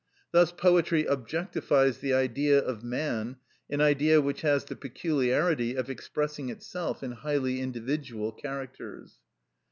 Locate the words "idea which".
3.81-4.41